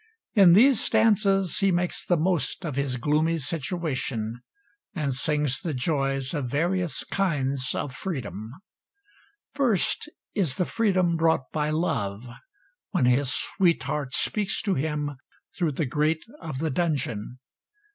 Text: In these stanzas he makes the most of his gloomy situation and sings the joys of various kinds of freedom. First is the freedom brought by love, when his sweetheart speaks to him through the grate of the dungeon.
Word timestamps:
In 0.33 0.53
these 0.53 0.81
stanzas 0.81 1.59
he 1.59 1.71
makes 1.71 2.03
the 2.03 2.17
most 2.17 2.65
of 2.65 2.75
his 2.75 2.97
gloomy 2.97 3.37
situation 3.37 4.39
and 4.95 5.13
sings 5.13 5.59
the 5.59 5.75
joys 5.75 6.33
of 6.33 6.49
various 6.49 7.03
kinds 7.03 7.75
of 7.75 7.93
freedom. 7.93 8.49
First 9.53 10.09
is 10.33 10.55
the 10.55 10.65
freedom 10.65 11.17
brought 11.17 11.51
by 11.53 11.69
love, 11.69 12.25
when 12.89 13.05
his 13.05 13.31
sweetheart 13.31 14.15
speaks 14.15 14.63
to 14.63 14.73
him 14.73 15.17
through 15.55 15.73
the 15.73 15.85
grate 15.85 16.25
of 16.41 16.57
the 16.57 16.71
dungeon. 16.71 17.37